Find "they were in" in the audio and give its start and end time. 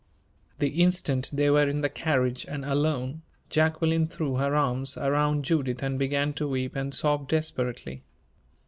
1.31-1.81